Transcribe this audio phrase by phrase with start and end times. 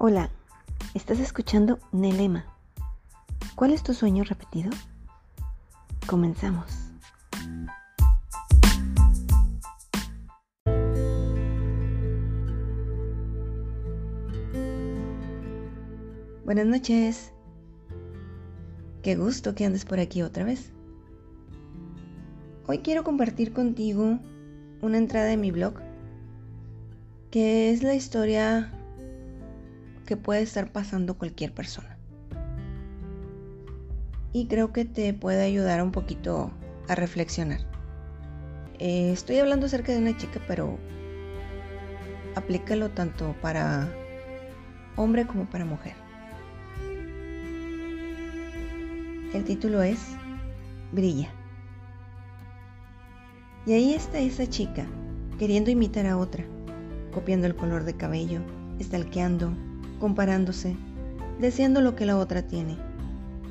[0.00, 0.30] Hola,
[0.94, 2.44] estás escuchando Nelema.
[3.56, 4.70] ¿Cuál es tu sueño repetido?
[6.06, 6.92] Comenzamos.
[16.44, 17.32] Buenas noches.
[19.02, 20.70] Qué gusto que andes por aquí otra vez.
[22.68, 24.20] Hoy quiero compartir contigo
[24.80, 25.74] una entrada de mi blog
[27.32, 28.77] que es la historia
[30.08, 31.98] que puede estar pasando cualquier persona.
[34.32, 36.50] Y creo que te puede ayudar un poquito
[36.88, 37.60] a reflexionar.
[38.78, 40.78] Eh, estoy hablando acerca de una chica, pero
[42.36, 43.86] aplícalo tanto para
[44.96, 45.92] hombre como para mujer.
[49.34, 50.00] El título es
[50.90, 51.28] Brilla.
[53.66, 54.86] Y ahí está esa chica,
[55.38, 56.44] queriendo imitar a otra,
[57.12, 58.40] copiando el color de cabello,
[58.78, 59.52] estalqueando,
[59.98, 60.76] comparándose,
[61.40, 62.76] deseando lo que la otra tiene,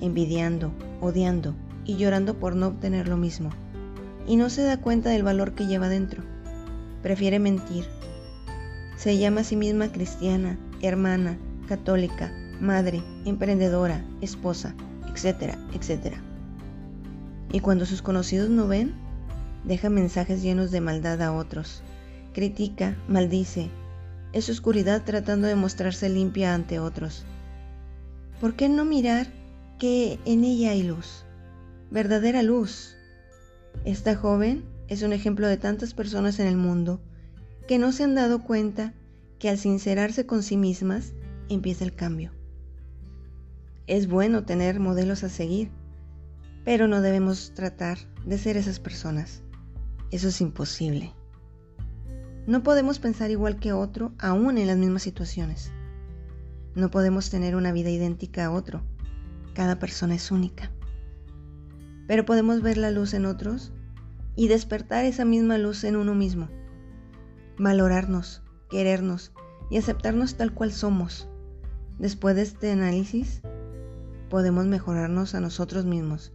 [0.00, 3.50] envidiando, odiando y llorando por no obtener lo mismo.
[4.26, 6.22] Y no se da cuenta del valor que lleva dentro.
[7.02, 7.84] Prefiere mentir.
[8.96, 11.36] Se llama a sí misma cristiana, hermana,
[11.68, 14.74] católica, madre, emprendedora, esposa,
[15.12, 16.16] etcétera, etcétera.
[17.52, 18.94] Y cuando sus conocidos no ven,
[19.64, 21.82] deja mensajes llenos de maldad a otros.
[22.32, 23.70] Critica, maldice,
[24.34, 27.24] es oscuridad tratando de mostrarse limpia ante otros.
[28.40, 29.28] ¿Por qué no mirar
[29.78, 31.24] que en ella hay luz?
[31.92, 32.96] Verdadera luz.
[33.84, 37.00] Esta joven es un ejemplo de tantas personas en el mundo
[37.68, 38.92] que no se han dado cuenta
[39.38, 41.12] que al sincerarse con sí mismas
[41.48, 42.32] empieza el cambio.
[43.86, 45.70] Es bueno tener modelos a seguir,
[46.64, 49.42] pero no debemos tratar de ser esas personas.
[50.10, 51.12] Eso es imposible.
[52.46, 55.72] No podemos pensar igual que otro aún en las mismas situaciones.
[56.74, 58.82] No podemos tener una vida idéntica a otro.
[59.54, 60.70] Cada persona es única.
[62.06, 63.72] Pero podemos ver la luz en otros
[64.36, 66.50] y despertar esa misma luz en uno mismo.
[67.58, 69.32] Valorarnos, querernos
[69.70, 71.30] y aceptarnos tal cual somos.
[71.98, 73.40] Después de este análisis,
[74.28, 76.34] podemos mejorarnos a nosotros mismos,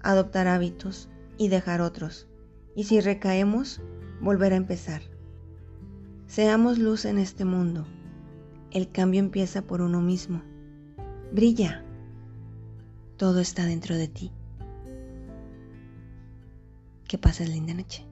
[0.00, 1.08] adoptar hábitos
[1.38, 2.26] y dejar otros.
[2.74, 3.80] Y si recaemos,
[4.20, 5.13] volver a empezar.
[6.26, 7.86] Seamos luz en este mundo.
[8.70, 10.42] El cambio empieza por uno mismo.
[11.32, 11.84] Brilla.
[13.16, 14.32] Todo está dentro de ti.
[17.06, 18.04] Que pases linda noche.